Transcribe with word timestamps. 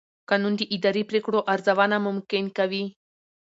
قانون 0.29 0.53
د 0.57 0.61
اداري 0.75 1.03
پرېکړو 1.09 1.39
ارزونه 1.53 1.97
ممکن 2.07 2.43
کوي. 2.57 2.85